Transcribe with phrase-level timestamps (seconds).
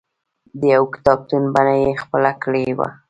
[0.59, 2.87] د یوه کتابتون بڼه یې خپله کړې وه.